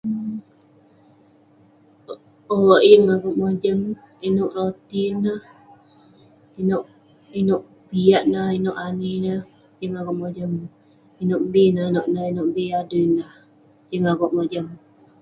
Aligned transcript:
Owk 2.53 2.83
yeng 2.89 3.05
akouk 3.13 3.35
mojam 3.41 3.79
inouk 4.27 4.53
roti 4.55 5.01
neh, 5.23 5.41
inouk 6.61 6.85
inouk 7.39 7.63
piak 7.89 8.23
neh, 8.33 8.49
inouk 8.57 8.79
ani 8.85 9.11
neh. 9.25 9.41
Yeng 9.81 9.95
akouk 9.99 10.17
mojam, 10.21 10.51
inouk 11.21 11.43
bi 11.51 11.63
nanouk 11.75 12.07
neh, 12.13 12.25
inouk 12.31 12.49
bi 12.55 12.63
adui 12.79 13.05
neh. 13.17 13.31
Yeng 13.91 14.05
akouk 14.11 14.33
mojam. 14.37 14.65